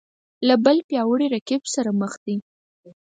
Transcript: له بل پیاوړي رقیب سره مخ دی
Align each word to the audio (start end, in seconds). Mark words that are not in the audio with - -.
له 0.47 0.55
بل 0.65 0.77
پیاوړي 0.89 1.27
رقیب 1.35 1.63
سره 1.73 1.89
مخ 2.01 2.13
دی 2.25 2.35